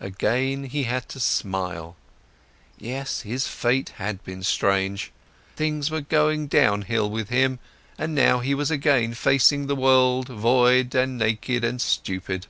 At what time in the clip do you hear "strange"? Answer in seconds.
4.42-5.10